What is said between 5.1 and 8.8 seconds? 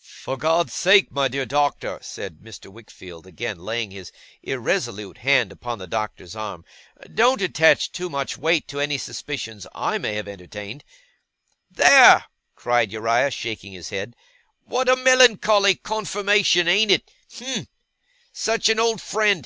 hand upon the Doctor's arm, 'don't attach too much weight to